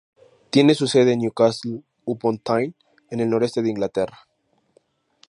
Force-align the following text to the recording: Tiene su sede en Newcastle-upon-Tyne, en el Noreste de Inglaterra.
Tiene 0.49 0.73
su 0.73 0.87
sede 0.87 1.13
en 1.13 1.19
Newcastle-upon-Tyne, 1.19 2.73
en 3.11 3.19
el 3.19 3.29
Noreste 3.29 3.61
de 3.61 3.69
Inglaterra. 3.69 4.21